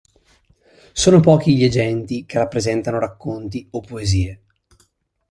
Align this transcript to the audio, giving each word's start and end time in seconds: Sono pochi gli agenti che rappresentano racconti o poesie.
Sono 0.93 1.19
pochi 1.19 1.55
gli 1.55 1.63
agenti 1.63 2.25
che 2.25 2.39
rappresentano 2.39 2.97
racconti 2.97 3.67
o 3.69 3.81
poesie. 3.81 4.41